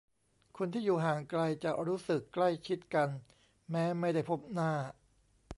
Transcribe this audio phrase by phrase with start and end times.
[0.57, 3.09] คนที่อยู่ห่างไกลจะรู้สึกใกล้ชิดกัน
[3.69, 4.71] แม้ไม่ได้พบหน้า